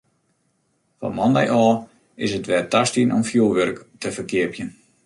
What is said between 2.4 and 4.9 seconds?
wer tastien om fjoerwurk te ferkeapjen.